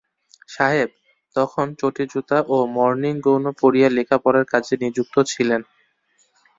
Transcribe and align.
সাহেব, 0.49 0.89
তখন 1.35 1.65
চটিজুতা 1.79 2.37
ও 2.47 2.57
মর্নিংগৌন 2.75 3.45
পরিয়া 3.61 3.89
লেখাপড়ার 3.97 4.45
কাজে 4.53 4.75
নিযুক্ত 4.83 5.15
ছিলেন। 5.31 5.61